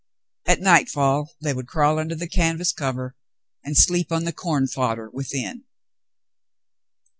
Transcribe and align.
At 0.47 0.61
nightfall 0.61 1.31
they 1.43 1.53
would 1.53 1.67
crawl 1.67 1.99
under 1.99 2.15
the 2.15 2.27
canvas 2.27 2.73
cover 2.73 3.15
and 3.63 3.77
sleep 3.77 4.11
on 4.11 4.23
the 4.23 4.33
corn 4.33 4.65
fodder 4.67 5.11
within. 5.11 5.65